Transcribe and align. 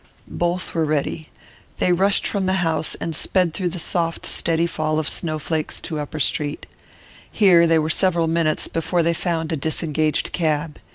Both 0.27 0.73
were 0.73 0.83
ready. 0.83 1.29
They 1.77 1.93
rushed 1.93 2.25
from 2.25 2.47
the 2.47 2.65
house, 2.65 2.95
and 2.95 3.15
sped 3.15 3.53
through 3.53 3.69
the 3.69 3.77
soft, 3.77 4.25
steady 4.25 4.65
fall 4.65 4.97
of 4.97 5.07
snowflakes 5.07 5.77
into 5.79 5.99
Upper 5.99 6.19
Street. 6.19 6.65
Here 7.31 7.67
they 7.67 7.77
were 7.77 7.91
several 7.91 8.25
minutes 8.25 8.67
before 8.67 9.03
they 9.03 9.13
found 9.13 9.51
a 9.51 9.55
disengaged 9.55 10.31
cab. 10.31 10.79